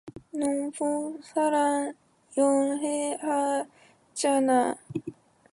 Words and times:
넌 0.31 0.71
변호사랑 0.71 1.93
연애하잖아. 2.35 4.75